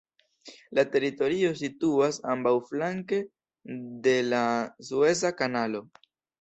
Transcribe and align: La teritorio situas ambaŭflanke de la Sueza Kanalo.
La 0.77 0.85
teritorio 0.95 1.51
situas 1.59 2.17
ambaŭflanke 2.33 3.21
de 4.09 4.19
la 4.33 4.43
Sueza 4.91 5.37
Kanalo. 5.41 5.87